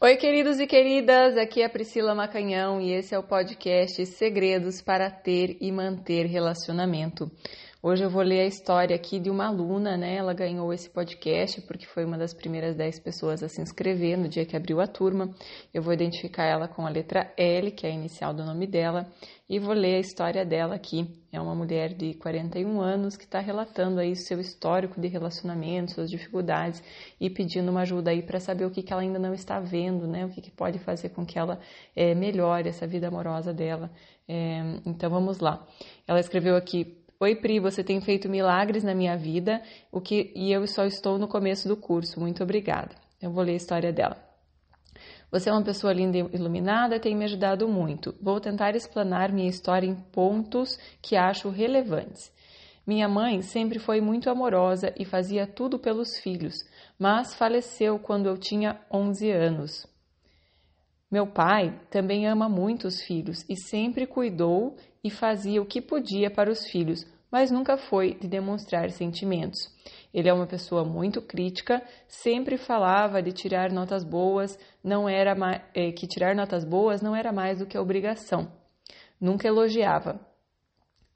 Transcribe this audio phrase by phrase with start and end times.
[0.00, 4.80] Oi, queridos e queridas, aqui é a Priscila Macanhão e esse é o podcast Segredos
[4.80, 7.28] para Ter e Manter Relacionamento.
[7.80, 10.16] Hoje eu vou ler a história aqui de uma aluna, né?
[10.16, 14.28] Ela ganhou esse podcast porque foi uma das primeiras 10 pessoas a se inscrever no
[14.28, 15.32] dia que abriu a turma.
[15.72, 19.06] Eu vou identificar ela com a letra L, que é a inicial do nome dela,
[19.48, 21.06] e vou ler a história dela aqui.
[21.30, 26.10] É uma mulher de 41 anos que está relatando aí seu histórico de relacionamento, suas
[26.10, 26.82] dificuldades
[27.20, 30.04] e pedindo uma ajuda aí para saber o que, que ela ainda não está vendo,
[30.04, 30.26] né?
[30.26, 31.60] O que, que pode fazer com que ela
[31.94, 33.88] é, melhore essa vida amorosa dela.
[34.26, 35.64] É, então vamos lá.
[36.08, 40.52] Ela escreveu aqui Oi, Pri, você tem feito milagres na minha vida o que, e
[40.52, 42.20] eu só estou no começo do curso.
[42.20, 42.94] Muito obrigada.
[43.20, 44.16] Eu vou ler a história dela.
[45.28, 48.14] Você é uma pessoa linda e iluminada e tem me ajudado muito.
[48.22, 52.32] Vou tentar explanar minha história em pontos que acho relevantes.
[52.86, 56.64] Minha mãe sempre foi muito amorosa e fazia tudo pelos filhos,
[56.96, 59.97] mas faleceu quando eu tinha 11 anos.
[61.10, 66.30] Meu pai também ama muito os filhos e sempre cuidou e fazia o que podia
[66.30, 69.58] para os filhos, mas nunca foi de demonstrar sentimentos.
[70.12, 75.34] Ele é uma pessoa muito crítica, sempre falava de tirar notas boas, não era
[75.74, 78.50] é, que tirar notas boas não era mais do que obrigação.
[79.18, 80.20] Nunca elogiava.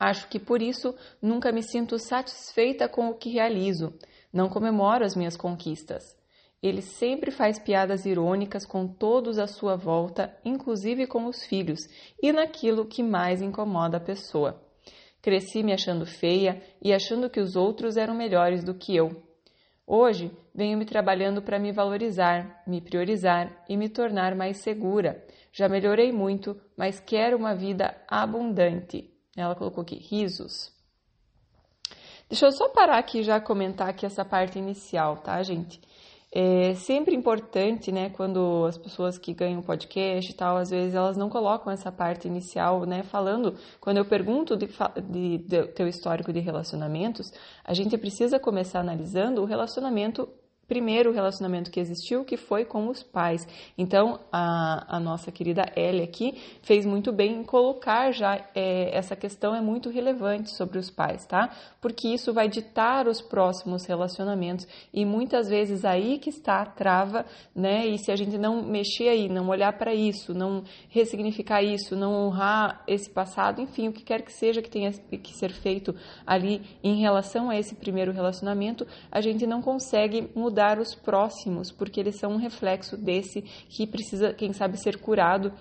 [0.01, 3.93] Acho que por isso nunca me sinto satisfeita com o que realizo.
[4.33, 6.17] Não comemoro as minhas conquistas.
[6.63, 11.81] Ele sempre faz piadas irônicas com todos à sua volta, inclusive com os filhos,
[12.23, 14.63] e naquilo que mais incomoda a pessoa.
[15.21, 19.11] Cresci me achando feia e achando que os outros eram melhores do que eu.
[19.87, 25.25] Hoje venho me trabalhando para me valorizar, me priorizar e me tornar mais segura.
[25.53, 29.11] Já melhorei muito, mas quero uma vida abundante.
[29.37, 30.73] Ela colocou aqui risos.
[32.29, 35.81] Deixa eu só parar aqui e já comentar aqui essa parte inicial, tá, gente?
[36.35, 41.15] É sempre importante, né, quando as pessoas que ganham podcast e tal, às vezes elas
[41.15, 44.67] não colocam essa parte inicial, né, falando, quando eu pergunto de,
[45.11, 47.31] de, de teu histórico de relacionamentos,
[47.63, 50.27] a gente precisa começar analisando o relacionamento
[50.73, 53.47] primeiro relacionamento que existiu, que foi com os pais.
[53.77, 59.15] Então, a, a nossa querida Ellie aqui fez muito bem em colocar já é, essa
[59.15, 61.51] questão é muito relevante sobre os pais, tá?
[61.79, 67.27] Porque isso vai ditar os próximos relacionamentos e muitas vezes aí que está a trava,
[67.55, 67.87] né?
[67.87, 72.15] E se a gente não mexer aí, não olhar para isso, não ressignificar isso, não
[72.15, 75.95] honrar esse passado, enfim, o que quer que seja que tenha que ser feito
[76.27, 81.71] ali em relação a esse primeiro relacionamento, a gente não consegue mudar ajudar os próximos,
[81.73, 85.53] porque eles são um reflexo desse que precisa, quem sabe, ser curado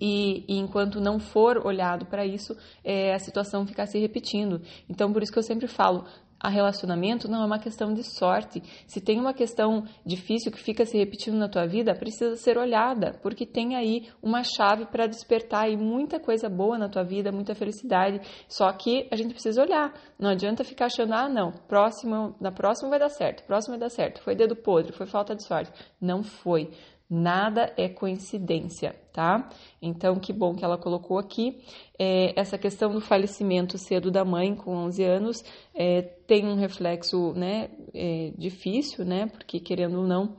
[0.00, 4.60] e, e, enquanto não for olhado para isso, é, a situação ficar se repetindo.
[4.88, 6.04] Então, por isso que eu sempre falo,
[6.40, 8.62] a relacionamento não é uma questão de sorte.
[8.86, 13.18] Se tem uma questão difícil que fica se repetindo na tua vida, precisa ser olhada,
[13.22, 17.54] porque tem aí uma chave para despertar aí muita coisa boa na tua vida, muita
[17.54, 18.20] felicidade.
[18.48, 19.92] Só que a gente precisa olhar.
[20.18, 23.90] Não adianta ficar achando, ah, não, próximo, na próxima vai dar certo, próximo vai dar
[23.90, 24.22] certo.
[24.22, 25.70] Foi dedo podre, foi falta de sorte.
[26.00, 26.70] Não foi.
[27.12, 29.50] Nada é coincidência, tá?
[29.82, 31.60] Então, que bom que ela colocou aqui.
[31.98, 35.44] É, essa questão do falecimento cedo da mãe, com 11 anos,
[35.74, 39.26] é, tem um reflexo né, é, difícil, né?
[39.26, 40.36] Porque, querendo ou não,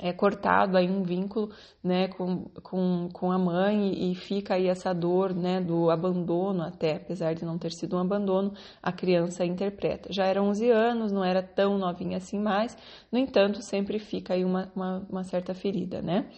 [0.00, 1.50] é cortado aí um vínculo
[1.82, 6.96] né, com, com, com a mãe e fica aí essa dor né, do abandono até,
[6.96, 10.12] apesar de não ter sido um abandono, a criança interpreta.
[10.12, 12.76] Já era 11 anos, não era tão novinha assim mais,
[13.10, 16.30] no entanto, sempre fica aí uma, uma, uma certa ferida, né?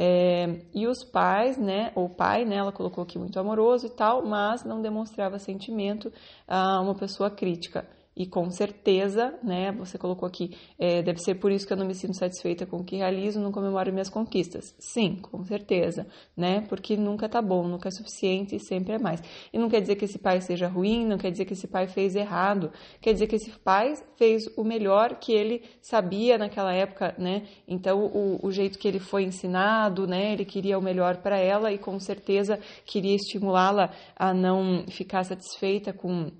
[0.00, 4.24] É, e os pais, né, ou pai, né, ela colocou aqui muito amoroso e tal,
[4.24, 6.12] mas não demonstrava sentimento
[6.46, 7.84] a uma pessoa crítica
[8.18, 11.86] e com certeza, né, você colocou aqui, é, deve ser por isso que eu não
[11.86, 14.74] me sinto satisfeita com o que realizo, não comemoro minhas conquistas.
[14.76, 16.04] Sim, com certeza,
[16.36, 19.22] né, porque nunca tá bom, nunca é suficiente e sempre é mais.
[19.52, 21.86] E não quer dizer que esse pai seja ruim, não quer dizer que esse pai
[21.86, 27.14] fez errado, quer dizer que esse pai fez o melhor que ele sabia naquela época,
[27.16, 31.38] né, então o, o jeito que ele foi ensinado, né, ele queria o melhor para
[31.38, 36.32] ela e com certeza queria estimulá-la a não ficar satisfeita com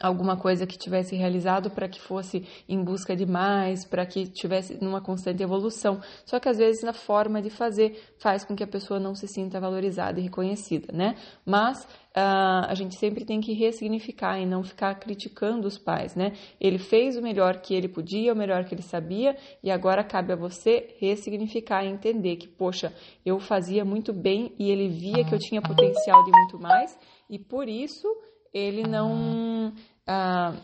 [0.00, 4.82] alguma coisa que tivesse realizado para que fosse em busca de mais, para que tivesse
[4.82, 6.00] numa constante evolução.
[6.24, 9.28] Só que às vezes a forma de fazer faz com que a pessoa não se
[9.28, 11.14] sinta valorizada e reconhecida, né?
[11.44, 16.32] Mas uh, a gente sempre tem que ressignificar e não ficar criticando os pais, né?
[16.60, 20.32] Ele fez o melhor que ele podia, o melhor que ele sabia, e agora cabe
[20.32, 22.92] a você ressignificar e entender que, poxa,
[23.24, 26.98] eu fazia muito bem e ele via que eu tinha potencial de muito mais,
[27.28, 28.08] e por isso
[28.52, 29.72] ele não.
[30.06, 30.54] Ah,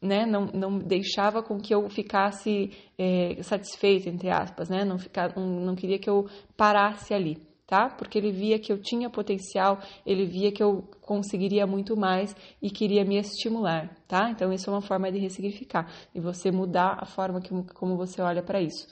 [0.00, 5.36] né, não, não deixava com que eu ficasse é, satisfeita, entre aspas, né, não, ficar,
[5.36, 7.36] não, queria que eu parasse ali,
[7.66, 7.88] tá?
[7.90, 12.70] Porque ele via que eu tinha potencial, ele via que eu conseguiria muito mais e
[12.70, 14.30] queria me estimular, tá?
[14.30, 18.22] Então, isso é uma forma de ressignificar e você mudar a forma que, como você
[18.22, 18.86] olha para isso,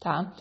[0.00, 0.32] tá?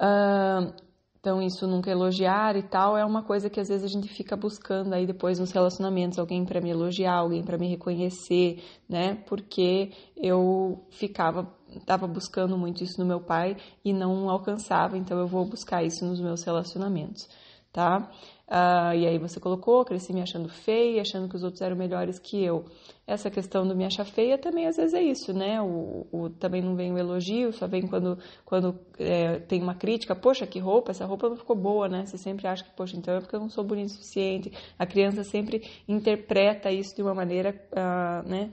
[0.00, 0.89] Uh,
[1.20, 4.34] então, isso nunca elogiar e tal é uma coisa que às vezes a gente fica
[4.34, 9.16] buscando aí depois nos relacionamentos, alguém para me elogiar, alguém para me reconhecer, né?
[9.26, 11.46] Porque eu ficava,
[11.76, 16.06] estava buscando muito isso no meu pai e não alcançava, então eu vou buscar isso
[16.06, 17.28] nos meus relacionamentos,
[17.72, 18.10] tá?
[18.48, 22.18] Uh, e aí você colocou, cresci me achando feia, achando que os outros eram melhores
[22.18, 22.64] que eu.
[23.06, 25.62] Essa questão do me achar feia também às vezes é isso, né?
[25.62, 30.16] O, o também não vem o elogio, só vem quando, quando é, tem uma crítica.
[30.16, 32.04] Poxa, que roupa, essa roupa não ficou boa, né?
[32.06, 34.52] Você sempre acha que, poxa, então é porque eu não sou bonito o suficiente.
[34.76, 38.50] A criança sempre interpreta isso de uma maneira, uh, né?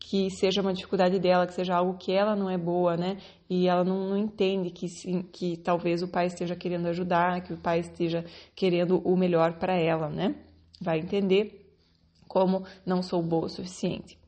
[0.00, 3.18] Que seja uma dificuldade dela, que seja algo que ela não é boa, né?
[3.48, 4.86] E ela não, não entende que,
[5.24, 8.24] que talvez o pai esteja querendo ajudar, que o pai esteja
[8.56, 10.34] querendo o melhor para ela, né?
[10.80, 11.70] Vai entender
[12.26, 14.18] como não sou boa o suficiente.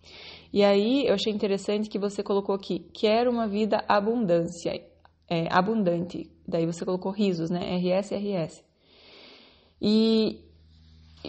[0.52, 4.72] E aí eu achei interessante que você colocou aqui, quero uma vida abundância,
[5.28, 6.30] é, abundante.
[6.46, 7.76] Daí você colocou risos, né?
[7.76, 8.62] RS, RS.
[9.80, 10.38] E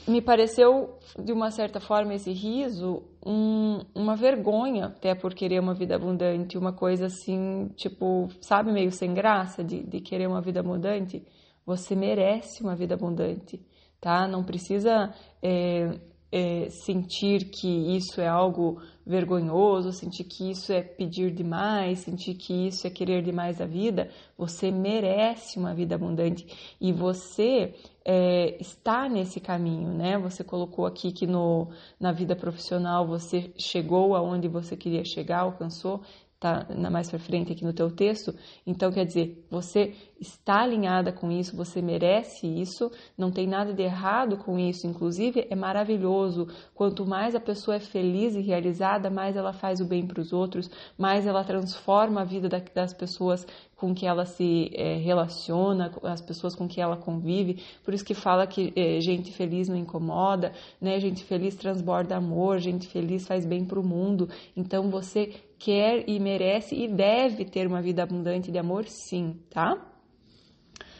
[0.07, 5.73] me pareceu, de uma certa forma, esse riso um, uma vergonha, até por querer uma
[5.73, 10.59] vida abundante, uma coisa assim, tipo, sabe, meio sem graça de, de querer uma vida
[10.59, 11.25] abundante.
[11.65, 13.65] Você merece uma vida abundante,
[14.01, 14.27] tá?
[14.27, 15.99] Não precisa é,
[16.33, 22.67] é, sentir que isso é algo vergonhoso, sentir que isso é pedir demais, sentir que
[22.67, 26.47] isso é querer demais a vida, você merece uma vida abundante
[26.81, 30.17] e você é, está nesse caminho, né?
[30.17, 31.67] Você colocou aqui que no,
[31.99, 36.01] na vida profissional você chegou aonde você queria chegar, alcançou,
[36.43, 38.35] tá na mais para frente aqui no teu texto.
[38.67, 43.81] Então quer dizer, você está alinhada com isso, você merece isso, não tem nada de
[43.81, 46.47] errado com isso, inclusive é maravilhoso.
[46.75, 50.33] Quanto mais a pessoa é feliz e realizada, mais ela faz o bem para os
[50.33, 56.21] outros, mais ela transforma a vida das pessoas com que ela se é, relaciona, as
[56.21, 57.61] pessoas com que ela convive.
[57.83, 60.97] Por isso que fala que é, gente feliz não incomoda, né?
[61.01, 64.29] Gente feliz transborda amor, gente feliz faz bem para o mundo.
[64.55, 69.77] Então você quer e merece e deve ter uma vida abundante de amor, sim, tá?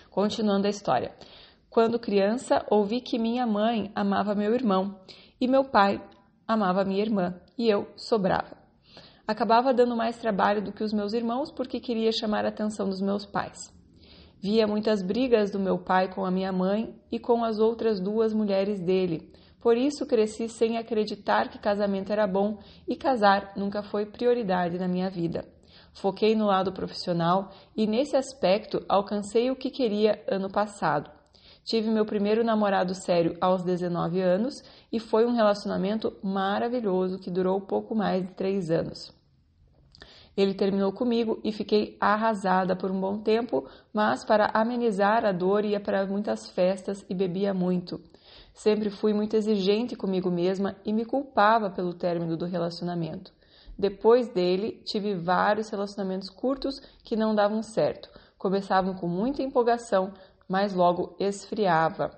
[0.10, 1.14] Continuando a história.
[1.70, 5.02] Quando criança, ouvi que minha mãe amava meu irmão
[5.42, 6.02] e meu pai
[6.48, 8.56] amava minha irmã e eu sobrava.
[9.28, 13.02] Acabava dando mais trabalho do que os meus irmãos porque queria chamar a atenção dos
[13.02, 13.60] meus pais.
[14.40, 18.34] Via muitas brigas do meu pai com a minha mãe e com as outras duas
[18.34, 19.30] mulheres dele.
[19.64, 24.90] Por isso cresci sem acreditar que casamento era bom e casar nunca foi prioridade na
[24.90, 25.46] minha vida.
[25.94, 31.10] Foquei no lado profissional e, nesse aspecto, alcancei o que queria ano passado.
[31.64, 34.62] Tive meu primeiro namorado sério aos 19 anos
[34.92, 39.14] e foi um relacionamento maravilhoso que durou pouco mais de três anos.
[40.36, 45.64] Ele terminou comigo e fiquei arrasada por um bom tempo, mas para amenizar a dor
[45.64, 48.02] ia para muitas festas e bebia muito.
[48.54, 53.34] Sempre fui muito exigente comigo mesma e me culpava pelo término do relacionamento.
[53.78, 58.10] Depois dele, tive vários relacionamentos curtos que não davam certo.
[58.38, 60.14] Começavam com muita empolgação,
[60.48, 62.12] mas logo esfriava.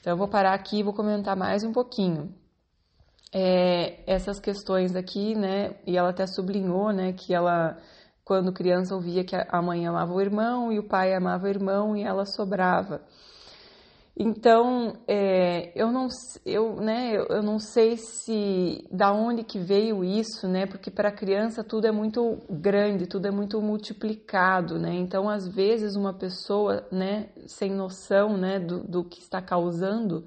[0.00, 2.32] Então, eu vou parar aqui e vou comentar mais um pouquinho.
[3.32, 5.76] É, essas questões aqui, né?
[5.84, 7.76] E ela até sublinhou, né, que ela,
[8.24, 11.96] quando criança, ouvia que a mãe amava o irmão e o pai amava o irmão
[11.96, 13.02] e ela sobrava.
[14.18, 16.08] Então, é, eu, não,
[16.46, 20.64] eu, né, eu não sei se da onde que veio isso, né?
[20.64, 24.94] Porque para criança tudo é muito grande, tudo é muito multiplicado, né?
[24.94, 30.24] Então, às vezes, uma pessoa, né, sem noção, né, do, do que está causando,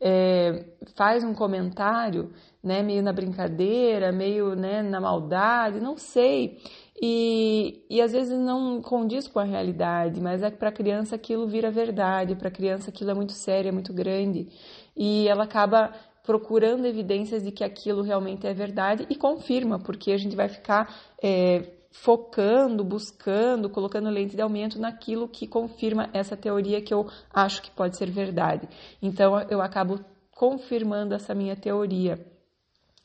[0.00, 0.64] é,
[0.96, 2.32] faz um comentário,
[2.64, 6.58] né, meio na brincadeira, meio, né, na maldade, não sei.
[7.00, 11.16] E, e às vezes não condiz com a realidade, mas é que para a criança
[11.16, 14.48] aquilo vira verdade, para a criança aquilo é muito sério, é muito grande,
[14.96, 15.92] e ela acaba
[16.24, 20.92] procurando evidências de que aquilo realmente é verdade e confirma, porque a gente vai ficar
[21.22, 21.62] é,
[21.92, 27.70] focando, buscando, colocando lente de aumento naquilo que confirma essa teoria que eu acho que
[27.70, 28.68] pode ser verdade.
[29.00, 30.00] Então eu acabo
[30.30, 32.18] confirmando essa minha teoria.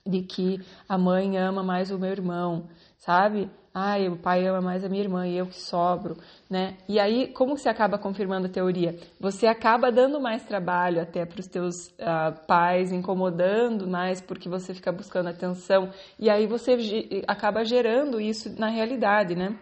[0.05, 2.67] De que a mãe ama mais o meu irmão,
[2.98, 3.50] sabe?
[3.74, 6.17] Ai, o pai ama mais a minha irmã e eu que sobro,
[6.50, 6.75] né?
[6.89, 9.00] E aí, como você acaba confirmando a teoria?
[9.17, 14.74] Você acaba dando mais trabalho até para os teus uh, pais, incomodando mais porque você
[14.74, 15.89] fica buscando atenção
[16.20, 16.75] e aí você
[17.25, 19.58] acaba gerando isso na realidade, né?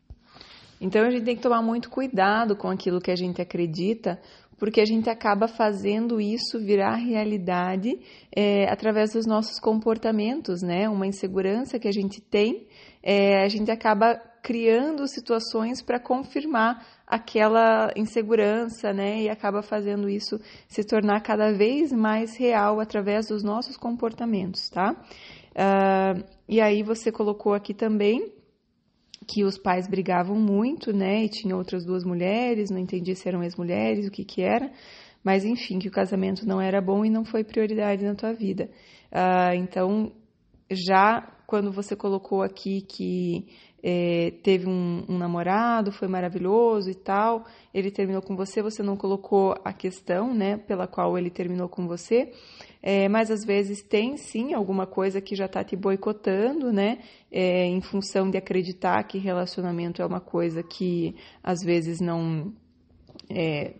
[0.81, 4.19] Então a gente tem que tomar muito cuidado com aquilo que a gente acredita,
[4.59, 7.97] porque a gente acaba fazendo isso virar realidade
[8.35, 10.89] é, através dos nossos comportamentos, né?
[10.89, 12.67] Uma insegurança que a gente tem,
[13.01, 19.21] é, a gente acaba criando situações para confirmar aquela insegurança, né?
[19.21, 24.95] E acaba fazendo isso se tornar cada vez mais real através dos nossos comportamentos, tá?
[25.51, 28.31] Uh, e aí você colocou aqui também
[29.29, 31.23] que os pais brigavam muito, né?
[31.23, 34.71] E tinha outras duas mulheres, não entendi se eram ex-mulheres, o que que era,
[35.23, 38.69] mas enfim, que o casamento não era bom e não foi prioridade na tua vida.
[39.11, 40.11] Uh, então,
[40.71, 43.47] já quando você colocou aqui que
[43.83, 48.97] é, teve um, um, namorado, foi maravilhoso e tal, ele terminou com você, você não
[48.97, 52.31] colocou a questão, né, pela qual ele terminou com você,
[52.81, 56.99] é, mas às vezes tem sim alguma coisa que já está te boicotando, né,
[57.31, 62.53] é, em função de acreditar que relacionamento é uma coisa que às vezes não
[63.29, 63.75] é,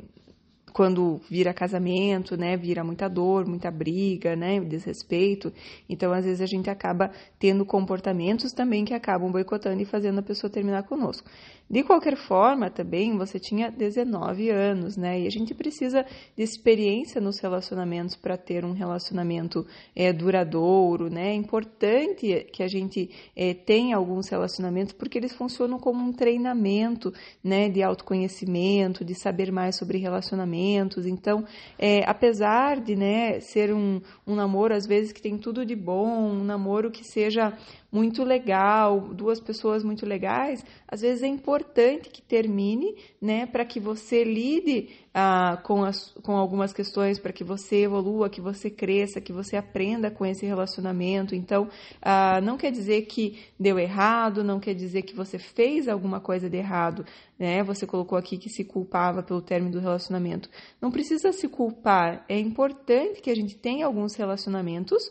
[0.73, 5.51] quando vira casamento, né, vira muita dor, muita briga, né, desrespeito.
[5.87, 10.23] Então, às vezes a gente acaba tendo comportamentos também que acabam boicotando e fazendo a
[10.23, 11.29] pessoa terminar conosco.
[11.69, 15.21] De qualquer forma, também você tinha 19 anos, né?
[15.21, 16.03] E a gente precisa
[16.35, 21.29] de experiência nos relacionamentos para ter um relacionamento é, duradouro, né?
[21.29, 27.13] É importante que a gente é, tenha alguns relacionamentos porque eles funcionam como um treinamento,
[27.43, 27.69] né?
[27.69, 31.05] De autoconhecimento, de saber mais sobre relacionamentos.
[31.05, 31.45] Então,
[31.77, 36.31] é, apesar de, né, ser um, um namoro às vezes que tem tudo de bom,
[36.31, 37.53] um namoro que seja
[37.91, 43.79] muito legal, duas pessoas muito legais, às vezes é importante que termine, né, para que
[43.79, 49.19] você lide ah, com, as, com algumas questões, para que você evolua, que você cresça,
[49.19, 51.33] que você aprenda com esse relacionamento.
[51.33, 51.67] Então,
[52.01, 56.49] ah, não quer dizer que deu errado, não quer dizer que você fez alguma coisa
[56.49, 57.05] de errado,
[57.37, 57.63] né?
[57.63, 60.49] Você colocou aqui que se culpava pelo término do relacionamento.
[60.79, 62.23] Não precisa se culpar.
[62.29, 65.09] É importante que a gente tenha alguns relacionamentos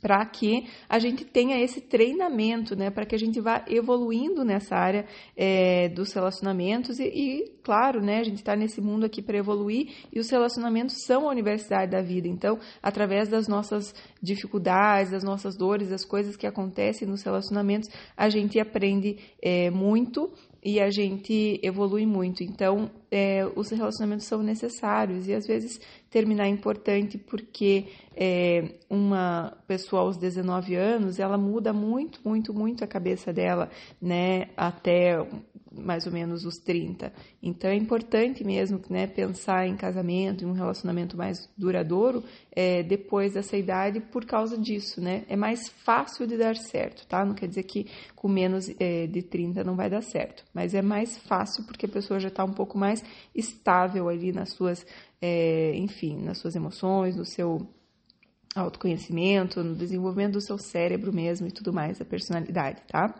[0.00, 4.74] para que a gente tenha esse treinamento, né, para que a gente vá evoluindo nessa
[4.76, 5.04] área
[5.36, 9.88] é, dos relacionamentos e, e, claro, né, a gente está nesse mundo aqui para evoluir
[10.12, 12.28] e os relacionamentos são a universidade da vida.
[12.28, 18.28] Então, através das nossas dificuldades, das nossas dores, das coisas que acontecem nos relacionamentos, a
[18.28, 20.30] gente aprende é, muito
[20.62, 22.42] e a gente evolui muito.
[22.42, 25.80] Então, é, os relacionamentos são necessários e às vezes
[26.10, 27.86] terminar é importante porque
[28.16, 33.70] é, uma pessoa aos 19 anos ela muda muito, muito, muito a cabeça dela,
[34.02, 35.16] né, até
[35.72, 37.12] mais ou menos os 30.
[37.42, 43.34] Então é importante mesmo né, pensar em casamento, em um relacionamento mais duradouro é, depois
[43.34, 45.24] dessa idade por causa disso, né?
[45.28, 47.24] É mais fácil de dar certo, tá?
[47.24, 47.86] Não quer dizer que
[48.16, 51.88] com menos é, de 30 não vai dar certo, mas é mais fácil porque a
[51.88, 53.02] pessoa já está um pouco mais
[53.34, 54.84] estável ali nas suas,
[55.22, 57.66] é, enfim, nas suas emoções, no seu
[58.54, 63.14] autoconhecimento, no desenvolvimento do seu cérebro mesmo e tudo mais, a personalidade, tá?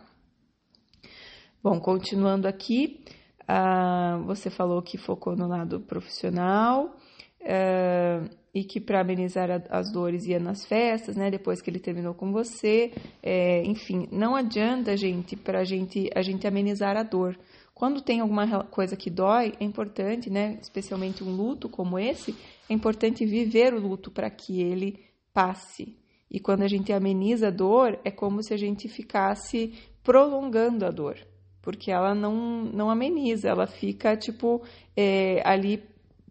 [1.62, 3.04] Bom, continuando aqui,
[3.42, 6.96] uh, você falou que focou no lado profissional
[7.42, 11.30] uh, e que para amenizar a, as dores ia nas festas, né?
[11.30, 16.46] Depois que ele terminou com você, é, enfim, não adianta, gente, para gente a gente
[16.46, 17.38] amenizar a dor.
[17.74, 20.58] Quando tem alguma coisa que dói, é importante, né?
[20.62, 22.34] Especialmente um luto como esse,
[22.70, 24.98] é importante viver o luto para que ele
[25.30, 25.94] passe.
[26.30, 30.90] E quando a gente ameniza a dor, é como se a gente ficasse prolongando a
[30.90, 31.18] dor
[31.62, 34.62] porque ela não, não ameniza, ela fica, tipo,
[34.96, 35.82] é, ali,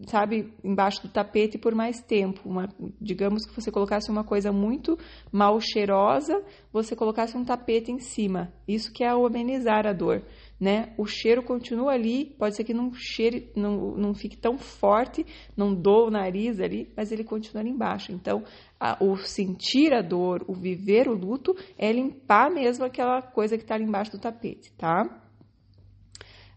[0.08, 2.42] sabe, embaixo do tapete por mais tempo.
[2.46, 2.70] Uma,
[3.00, 4.98] digamos que você colocasse uma coisa muito
[5.32, 8.52] mal cheirosa, você colocasse um tapete em cima.
[8.68, 10.24] Isso que é o amenizar a dor.
[10.60, 10.94] Né?
[10.98, 15.26] O cheiro continua ali, pode ser que não cheire, não, não fique tão forte,
[15.56, 18.12] não doa o nariz ali, mas ele continua ali embaixo.
[18.12, 18.44] Então,
[18.78, 23.64] a, o sentir a dor, o viver o luto, é limpar mesmo aquela coisa que
[23.64, 25.29] está ali embaixo do tapete, tá?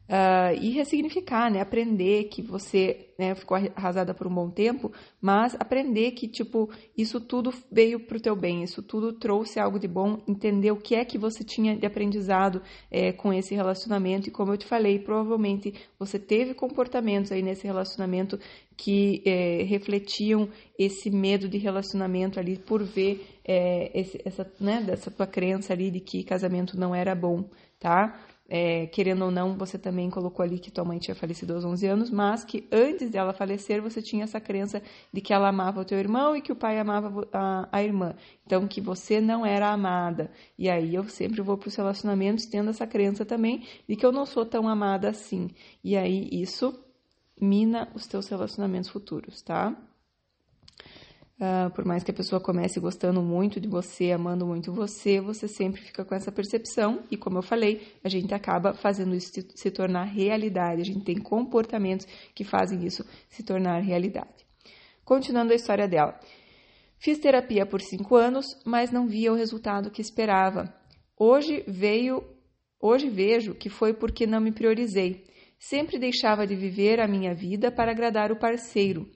[0.08, 1.60] Uh, e ressignificar, né?
[1.60, 6.68] Aprender que você né, ficou arrasada por um bom tempo, mas aprender que, tipo,
[6.98, 10.76] isso tudo veio para o teu bem, isso tudo trouxe algo de bom, entender o
[10.76, 14.66] que é que você tinha de aprendizado é, com esse relacionamento, e como eu te
[14.66, 18.38] falei, provavelmente você teve comportamentos aí nesse relacionamento
[18.76, 25.10] que é, refletiam esse medo de relacionamento ali por ver é, esse, essa, né, dessa
[25.10, 28.20] tua crença ali de que casamento não era bom, tá?
[28.54, 31.86] É, querendo ou não, você também colocou ali que tua mãe tinha falecido aos 11
[31.86, 35.84] anos, mas que antes dela falecer, você tinha essa crença de que ela amava o
[35.86, 38.14] teu irmão e que o pai amava a, a irmã.
[38.44, 40.30] Então, que você não era amada.
[40.58, 44.12] E aí eu sempre vou para os relacionamentos tendo essa crença também de que eu
[44.12, 45.48] não sou tão amada assim.
[45.82, 46.78] E aí isso
[47.40, 49.74] mina os teus relacionamentos futuros, tá?
[51.40, 55.48] Uh, por mais que a pessoa comece gostando muito de você, amando muito você, você
[55.48, 59.70] sempre fica com essa percepção e, como eu falei, a gente acaba fazendo isso se
[59.70, 60.82] tornar realidade.
[60.82, 64.46] A gente tem comportamentos que fazem isso se tornar realidade.
[65.04, 66.18] Continuando a história dela.
[66.98, 70.72] Fiz terapia por cinco anos, mas não via o resultado que esperava.
[71.18, 72.22] Hoje veio,
[72.80, 75.24] hoje vejo que foi porque não me priorizei.
[75.58, 79.10] Sempre deixava de viver a minha vida para agradar o parceiro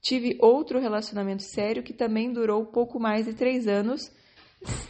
[0.00, 4.10] Tive outro relacionamento sério que também durou pouco mais de três anos,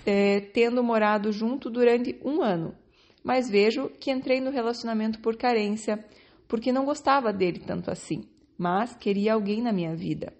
[0.06, 2.74] é, tendo morado junto durante um ano.
[3.22, 6.04] Mas vejo que entrei no relacionamento por carência,
[6.48, 8.24] porque não gostava dele tanto assim,
[8.56, 10.32] mas queria alguém na minha vida.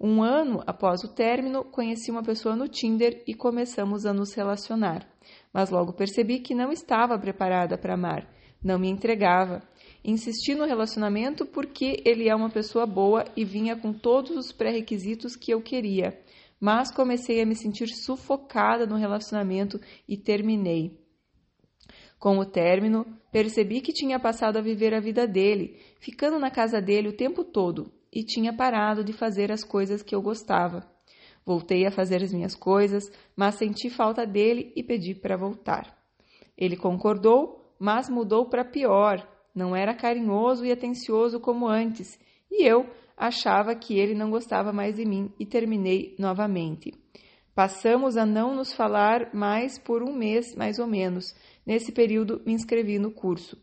[0.00, 5.06] Um ano após o término, conheci uma pessoa no Tinder e começamos a nos relacionar.
[5.52, 8.28] Mas logo percebi que não estava preparada para amar,
[8.62, 9.62] não me entregava
[10.04, 15.34] Insisti no relacionamento porque ele é uma pessoa boa e vinha com todos os pré-requisitos
[15.34, 16.18] que eu queria.
[16.60, 20.98] Mas comecei a me sentir sufocada no relacionamento e terminei.
[22.18, 26.80] Com o término, percebi que tinha passado a viver a vida dele, ficando na casa
[26.80, 30.90] dele o tempo todo, e tinha parado de fazer as coisas que eu gostava.
[31.46, 35.96] Voltei a fazer as minhas coisas, mas senti falta dele e pedi para voltar.
[36.56, 39.26] Ele concordou, mas mudou para pior
[39.58, 42.16] não era carinhoso e atencioso como antes,
[42.48, 42.86] e eu
[43.16, 46.94] achava que ele não gostava mais de mim e terminei novamente.
[47.56, 51.34] Passamos a não nos falar mais por um mês, mais ou menos.
[51.66, 53.58] Nesse período, me inscrevi no curso.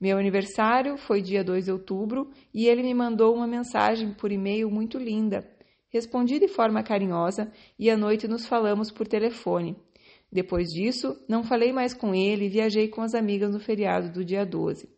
[0.00, 4.70] Meu aniversário foi dia 2 de outubro e ele me mandou uma mensagem por e-mail
[4.70, 5.46] muito linda.
[5.90, 9.76] Respondi de forma carinhosa e à noite nos falamos por telefone.
[10.32, 14.24] Depois disso, não falei mais com ele e viajei com as amigas no feriado do
[14.24, 14.88] dia 12.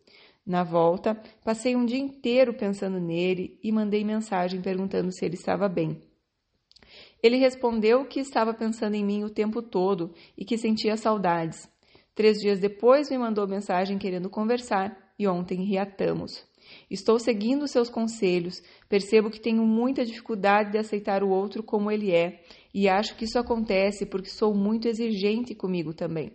[0.47, 5.67] Na volta, passei um dia inteiro pensando nele e mandei mensagem perguntando se ele estava
[5.67, 6.01] bem.
[7.21, 11.69] Ele respondeu que estava pensando em mim o tempo todo e que sentia saudades.
[12.15, 16.45] Três dias depois, me mandou mensagem querendo conversar e ontem reatamos.
[16.89, 22.13] Estou seguindo seus conselhos, percebo que tenho muita dificuldade de aceitar o outro como ele
[22.13, 22.41] é
[22.73, 26.31] e acho que isso acontece porque sou muito exigente comigo também.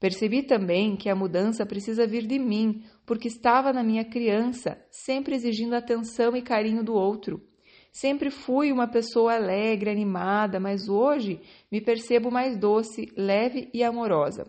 [0.00, 5.34] Percebi também que a mudança precisa vir de mim, porque estava na minha criança, sempre
[5.34, 7.42] exigindo atenção e carinho do outro.
[7.90, 14.46] Sempre fui uma pessoa alegre, animada, mas hoje me percebo mais doce, leve e amorosa.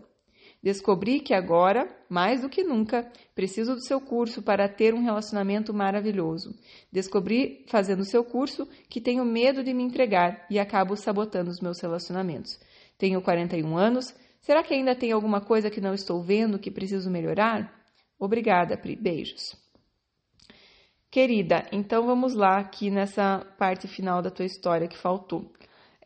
[0.62, 5.72] Descobri que agora, mais do que nunca, preciso do seu curso para ter um relacionamento
[5.72, 6.54] maravilhoso.
[6.92, 11.60] Descobri, fazendo o seu curso, que tenho medo de me entregar e acabo sabotando os
[11.60, 12.60] meus relacionamentos.
[12.98, 17.10] Tenho 41 anos, Será que ainda tem alguma coisa que não estou vendo que preciso
[17.10, 17.72] melhorar?
[18.18, 18.96] Obrigada, Pri.
[18.96, 19.54] Beijos.
[21.10, 25.52] Querida, então vamos lá aqui nessa parte final da tua história que faltou.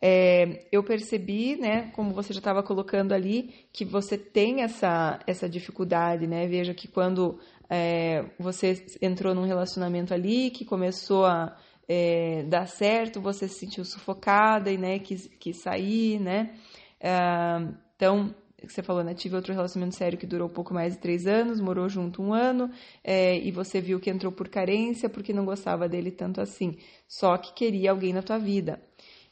[0.01, 5.49] É, eu percebi, né, como você já estava colocando ali, que você tem essa, essa
[5.49, 6.47] dificuldade, né?
[6.47, 7.39] Veja que quando
[7.71, 11.57] é, você entrou num relacionamento ali, que começou a
[11.89, 16.55] é, dar certo, você se sentiu sufocada e, né, quis, quis sair, né?
[17.01, 19.15] É, então, você falou, né?
[19.15, 22.71] Tive outro relacionamento sério que durou pouco mais de três anos, morou junto um ano,
[23.03, 26.77] é, e você viu que entrou por carência porque não gostava dele tanto assim,
[27.09, 28.79] só que queria alguém na tua vida.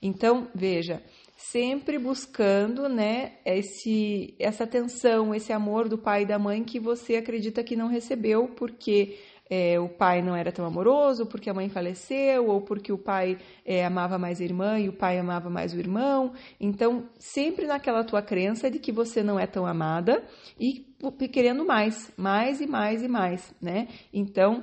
[0.01, 1.03] Então, veja,
[1.37, 7.17] sempre buscando, né, esse, essa atenção, esse amor do pai e da mãe que você
[7.17, 9.19] acredita que não recebeu porque
[9.55, 13.37] é, o pai não era tão amoroso, porque a mãe faleceu, ou porque o pai
[13.67, 16.33] é, amava mais a irmã e o pai amava mais o irmão.
[16.59, 20.25] Então, sempre naquela tua crença de que você não é tão amada
[20.59, 20.87] e
[21.31, 23.89] querendo mais, mais e mais e mais, né?
[24.11, 24.63] Então,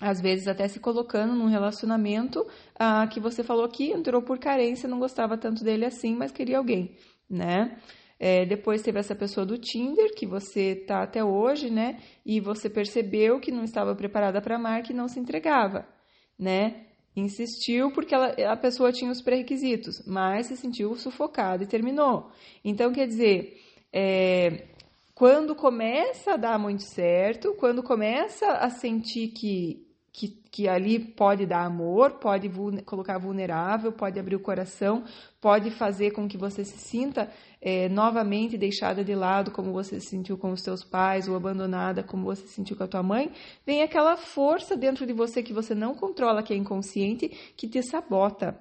[0.00, 2.46] às vezes até se colocando num relacionamento
[2.78, 6.58] ah, que você falou que entrou por carência, não gostava tanto dele assim, mas queria
[6.58, 6.96] alguém,
[7.28, 7.76] né?
[8.18, 12.00] É, depois teve essa pessoa do Tinder, que você tá até hoje, né?
[12.24, 15.86] E você percebeu que não estava preparada para amar, que não se entregava,
[16.38, 16.86] né?
[17.16, 22.30] Insistiu porque ela, a pessoa tinha os pré-requisitos, mas se sentiu sufocada e terminou.
[22.64, 23.60] Então, quer dizer,
[23.92, 24.66] é,
[25.14, 29.83] quando começa a dar muito certo, quando começa a sentir que
[30.14, 32.48] que, que ali pode dar amor, pode
[32.86, 35.02] colocar vulnerável, pode abrir o coração,
[35.40, 37.28] pode fazer com que você se sinta
[37.60, 42.04] é, novamente deixada de lado, como você se sentiu com os seus pais, ou abandonada,
[42.04, 43.32] como você se sentiu com a tua mãe,
[43.66, 47.82] vem aquela força dentro de você que você não controla, que é inconsciente, que te
[47.82, 48.56] sabota.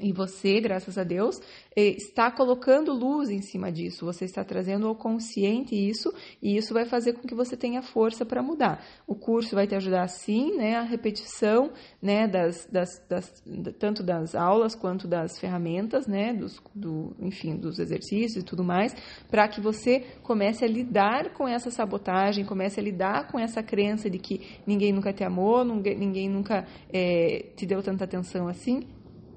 [0.00, 1.38] E você, graças a Deus,
[1.76, 6.72] eh, está colocando luz em cima disso, você está trazendo ao consciente isso, e isso
[6.72, 8.82] vai fazer com que você tenha força para mudar.
[9.06, 13.44] O curso vai te ajudar sim, né, a repetição, né, das, das, das,
[13.78, 18.96] tanto das aulas quanto das ferramentas, né, dos, do, enfim, dos exercícios e tudo mais,
[19.28, 24.08] para que você comece a lidar com essa sabotagem, comece a lidar com essa crença
[24.08, 28.80] de que ninguém nunca te amou, ninguém nunca é, te deu tanta atenção assim,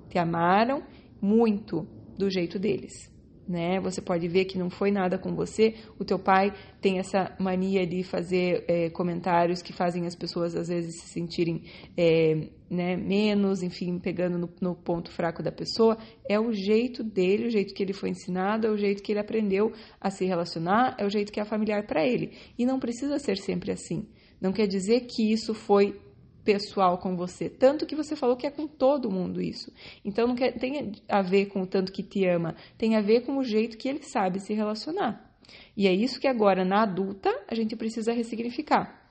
[0.10, 0.84] te amaram
[1.22, 1.88] muito
[2.18, 3.14] do jeito deles.
[3.48, 3.80] Né?
[3.80, 5.76] Você pode ver que não foi nada com você.
[6.00, 10.68] O teu pai tem essa mania de fazer é, comentários que fazem as pessoas às
[10.68, 11.62] vezes se sentirem
[11.96, 15.96] é, né, menos, enfim, pegando no, no, ponto fraco da pessoa.
[16.28, 19.20] É o jeito dele, o jeito que ele foi ensinado, é o jeito que ele
[19.20, 22.32] aprendeu a se relacionar, é o jeito que é familiar para ele.
[22.58, 24.08] E não precisa ser sempre assim.
[24.42, 26.00] Não quer dizer que isso foi
[26.46, 27.50] pessoal com você.
[27.50, 29.74] Tanto que você falou que é com todo mundo isso.
[30.06, 33.38] Então não tem a ver com o tanto que te ama, tem a ver com
[33.38, 35.36] o jeito que ele sabe se relacionar.
[35.76, 39.04] E é isso que agora, na adulta, a gente precisa ressignificar.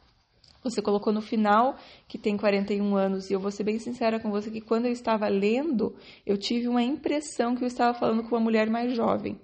[0.62, 1.76] Você colocou no final
[2.08, 4.92] que tem 41 anos, e eu vou ser bem sincera com você que quando eu
[4.92, 5.94] estava lendo,
[6.24, 9.38] eu tive uma impressão que eu estava falando com uma mulher mais jovem,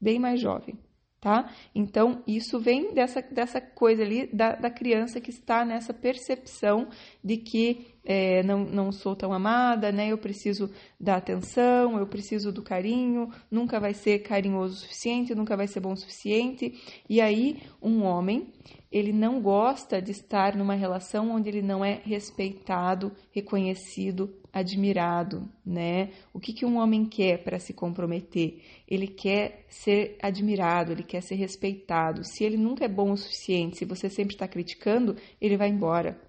[0.00, 0.78] bem mais jovem
[1.20, 1.52] tá?
[1.74, 6.88] Então, isso vem dessa, dessa coisa ali da, da criança que está nessa percepção
[7.22, 10.08] de que é, não, não sou tão amada, né?
[10.08, 15.56] Eu preciso da atenção, eu preciso do carinho, nunca vai ser carinhoso o suficiente, nunca
[15.56, 16.74] vai ser bom o suficiente.
[17.08, 18.52] E aí, um homem,
[18.90, 26.10] ele não gosta de estar numa relação onde ele não é respeitado, reconhecido, admirado, né?
[26.32, 28.60] O que, que um homem quer para se comprometer?
[28.88, 32.24] Ele quer ser admirado, ele quer ser respeitado.
[32.24, 36.20] Se ele nunca é bom o suficiente, se você sempre está criticando, ele vai embora,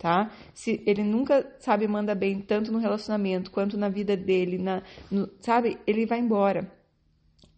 [0.00, 0.30] tá?
[0.54, 5.28] Se ele nunca, sabe, manda bem tanto no relacionamento quanto na vida dele, na, no,
[5.40, 6.79] sabe, ele vai embora.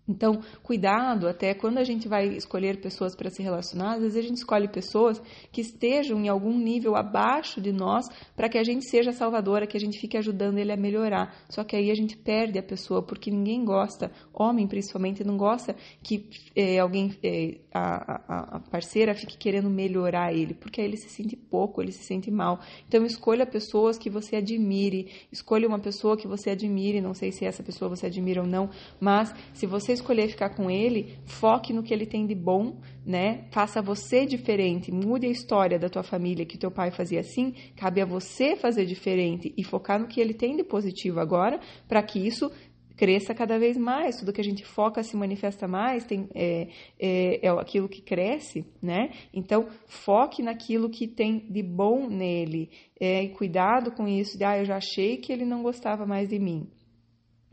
[0.09, 4.23] Então, cuidado até quando a gente vai escolher pessoas para se relacionar, às vezes a
[4.23, 8.89] gente escolhe pessoas que estejam em algum nível abaixo de nós para que a gente
[8.89, 11.37] seja salvadora, que a gente fique ajudando ele a melhorar.
[11.49, 15.77] Só que aí a gente perde a pessoa, porque ninguém gosta, homem principalmente, não gosta
[16.03, 20.97] que é, alguém, é, a, a, a parceira, fique querendo melhorar ele, porque aí ele
[20.97, 22.59] se sente pouco, ele se sente mal.
[22.89, 27.45] Então, escolha pessoas que você admire, escolha uma pessoa que você admire, não sei se
[27.45, 31.83] essa pessoa você admira ou não, mas se você escolher ficar com ele, foque no
[31.83, 33.45] que ele tem de bom, né?
[33.51, 38.01] Faça você diferente, mude a história da tua família que teu pai fazia assim, cabe
[38.01, 42.19] a você fazer diferente e focar no que ele tem de positivo agora, para que
[42.19, 42.51] isso
[42.97, 44.17] cresça cada vez mais.
[44.17, 48.65] Tudo que a gente foca se manifesta mais, tem, é, é, é, aquilo que cresce,
[48.81, 49.11] né?
[49.33, 52.71] Então, foque naquilo que tem de bom nele.
[53.01, 56.29] É, e cuidado com isso de, ah, eu já achei que ele não gostava mais
[56.29, 56.69] de mim.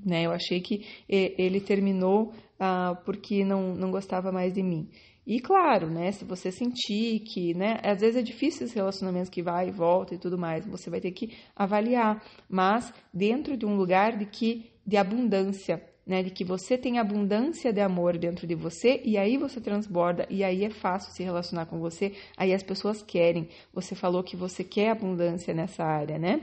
[0.06, 0.26] Né?
[0.26, 4.90] Eu achei que ele terminou ah, porque não, não gostava mais de mim.
[5.30, 9.44] E claro, né, se você sentir que, né, às vezes é difícil esses relacionamentos que
[9.44, 13.76] vai e volta e tudo mais, você vai ter que avaliar, mas dentro de um
[13.76, 18.56] lugar de que de abundância, né, de que você tem abundância de amor dentro de
[18.56, 22.64] você e aí você transborda e aí é fácil se relacionar com você, aí as
[22.64, 23.50] pessoas querem.
[23.72, 26.42] Você falou que você quer abundância nessa área, né?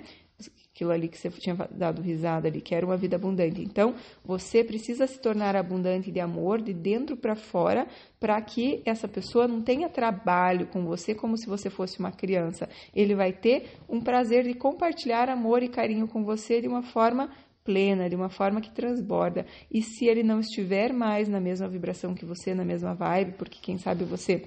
[0.77, 3.63] Aquilo ali que você tinha dado risada ali, que era uma vida abundante.
[3.63, 7.87] Então, você precisa se tornar abundante de amor de dentro para fora,
[8.21, 12.69] para que essa pessoa não tenha trabalho com você como se você fosse uma criança.
[12.95, 17.31] Ele vai ter um prazer de compartilhar amor e carinho com você de uma forma
[17.65, 19.47] plena, de uma forma que transborda.
[19.73, 23.59] E se ele não estiver mais na mesma vibração que você, na mesma vibe, porque
[23.63, 24.43] quem sabe você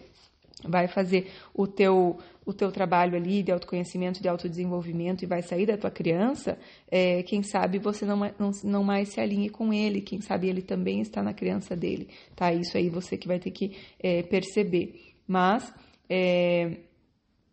[0.63, 5.67] vai fazer o teu o teu trabalho ali de autoconhecimento, de autodesenvolvimento e vai sair
[5.67, 6.57] da tua criança,
[6.89, 10.63] é, quem sabe você não, não, não mais se alinhe com ele, quem sabe ele
[10.63, 12.51] também está na criança dele, tá?
[12.51, 15.13] Isso aí você que vai ter que é, perceber.
[15.27, 15.71] Mas
[16.09, 16.77] é,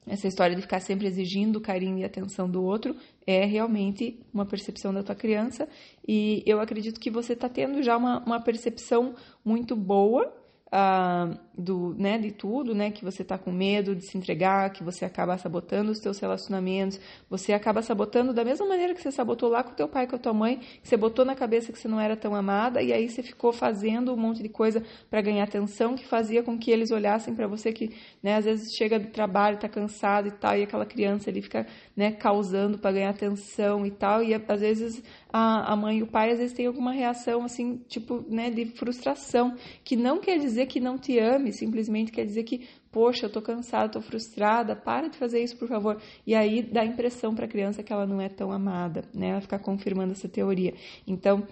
[0.07, 4.95] essa história de ficar sempre exigindo carinho e atenção do outro é realmente uma percepção
[4.95, 5.69] da tua criança
[6.09, 9.14] e eu acredito que você está tendo já uma, uma percepção
[9.45, 10.33] muito boa
[10.77, 14.85] uh, do, né, de tudo, né, que você está com medo de se entregar, que
[14.85, 19.49] você acaba sabotando os seus relacionamentos, você acaba sabotando da mesma maneira que você sabotou
[19.49, 21.89] lá com teu pai, com a tua mãe, que você botou na cabeça que você
[21.89, 25.45] não era tão amada e aí você ficou fazendo um monte de coisa para ganhar
[25.45, 29.09] atenção que fazia com que eles olhassem para você que, né, às vezes chega do
[29.09, 33.87] trabalho, está cansado e tal, e aquela criança ali fica, né, causando para ganhar atenção
[33.87, 36.93] e tal, e às vezes a, a mãe e o pai às vezes têm alguma
[36.93, 42.13] reação assim, tipo, né, de frustração, que não quer dizer que não te ame, simplesmente
[42.13, 46.01] quer dizer que, poxa, eu tô cansada, tô frustrada, para de fazer isso, por favor.
[46.27, 49.29] E aí dá a impressão para a criança que ela não é tão amada, né?
[49.29, 50.75] Ela fica confirmando essa teoria.
[51.07, 51.47] Então,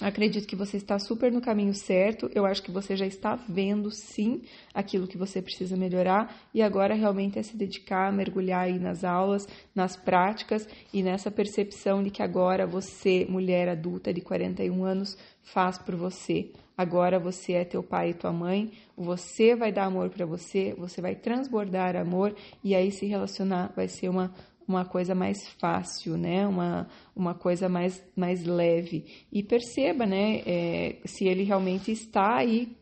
[0.00, 2.30] Acredito que você está super no caminho certo.
[2.34, 6.94] Eu acho que você já está vendo sim aquilo que você precisa melhorar e agora
[6.94, 12.22] realmente é se dedicar, mergulhar aí nas aulas, nas práticas e nessa percepção de que
[12.22, 16.50] agora você, mulher adulta de 41 anos, faz por você.
[16.80, 21.02] Agora você é teu pai e tua mãe, você vai dar amor para você, você
[21.02, 22.34] vai transbordar amor
[22.64, 24.32] e aí se relacionar vai ser uma
[24.70, 26.46] uma coisa mais fácil, né?
[26.46, 29.04] Uma, uma coisa mais, mais leve.
[29.32, 30.42] E perceba, né?
[30.46, 32.76] É, se ele realmente está aí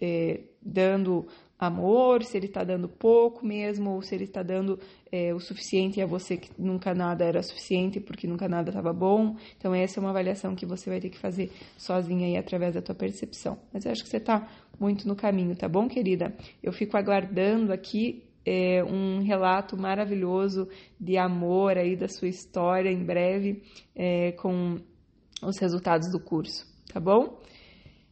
[0.00, 1.26] é, dando
[1.58, 4.80] amor, se ele está dando pouco mesmo, ou se ele está dando
[5.12, 9.36] é, o suficiente a você que nunca nada era suficiente porque nunca nada estava bom.
[9.58, 12.82] Então essa é uma avaliação que você vai ter que fazer sozinha aí através da
[12.82, 13.58] tua percepção.
[13.72, 16.34] Mas eu acho que você está muito no caminho, tá bom, querida?
[16.62, 23.04] Eu fico aguardando aqui é, um relato maravilhoso de amor aí da sua história em
[23.04, 23.62] breve
[23.94, 24.78] é, com
[25.42, 27.40] os resultados do curso, tá bom?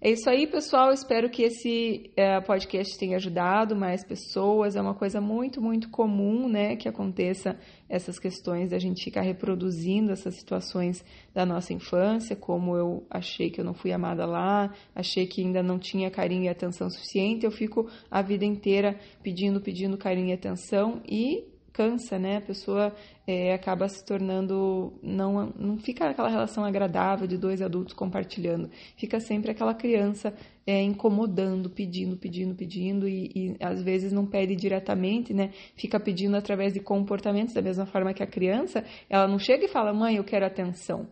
[0.01, 0.93] É isso aí, pessoal.
[0.93, 4.77] Espero que esse é, podcast tenha ajudado mais pessoas.
[4.77, 7.59] É uma coisa muito, muito comum, né, que aconteça
[7.89, 13.61] essas questões da gente ficar reproduzindo essas situações da nossa infância, como eu achei que
[13.61, 17.45] eu não fui amada lá, achei que ainda não tinha carinho e atenção suficiente.
[17.45, 22.39] Eu fico a vida inteira pedindo, pedindo carinho e atenção e cansa, né?
[22.39, 22.93] A pessoa
[23.25, 24.99] é, acaba se tornando.
[25.01, 28.69] Não, não fica aquela relação agradável de dois adultos compartilhando.
[28.97, 30.35] Fica sempre aquela criança
[30.67, 35.53] é, incomodando, pedindo, pedindo, pedindo, e, e, às vezes não pede diretamente, né?
[35.77, 39.69] Fica pedindo através de comportamentos, da mesma forma que a criança, ela não chega e
[39.69, 41.07] fala, mãe, eu quero atenção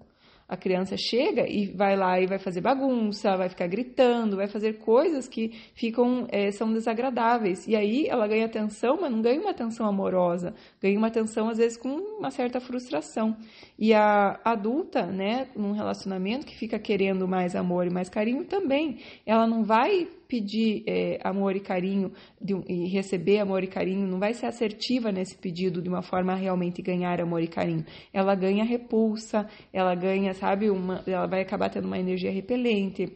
[0.48, 4.74] a criança chega e vai lá e vai fazer bagunça, vai ficar gritando, vai fazer
[4.78, 7.66] coisas que ficam é, são desagradáveis.
[7.66, 11.58] E aí ela ganha atenção, mas não ganha uma atenção amorosa, ganha uma atenção às
[11.58, 13.36] vezes com uma certa frustração.
[13.78, 18.98] E a adulta, né, num relacionamento que fica querendo mais amor e mais carinho também,
[19.26, 24.18] ela não vai pedir é, amor e carinho de, e receber amor e carinho, não
[24.18, 27.84] vai ser assertiva nesse pedido de uma forma a realmente ganhar amor e carinho.
[28.12, 33.12] Ela ganha repulsa, ela ganha, sabe, uma, ela vai acabar tendo uma energia repelente.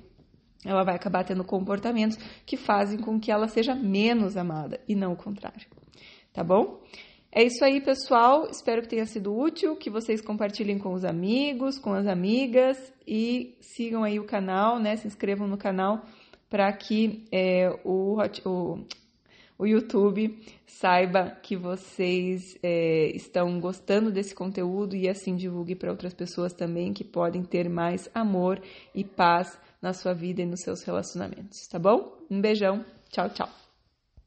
[0.65, 5.13] Ela vai acabar tendo comportamentos que fazem com que ela seja menos amada e não
[5.13, 5.67] o contrário.
[6.33, 6.81] Tá bom?
[7.33, 8.49] É isso aí, pessoal.
[8.51, 13.57] Espero que tenha sido útil, que vocês compartilhem com os amigos, com as amigas e
[13.61, 14.97] sigam aí o canal, né?
[14.97, 16.05] Se inscrevam no canal
[16.51, 18.85] para que é, o, o,
[19.57, 20.37] o YouTube
[20.67, 26.93] saiba que vocês é, estão gostando desse conteúdo e assim divulgue para outras pessoas também
[26.93, 28.61] que podem ter mais amor
[28.93, 32.19] e paz na sua vida e nos seus relacionamentos, tá bom?
[32.29, 33.60] Um beijão, tchau, tchau.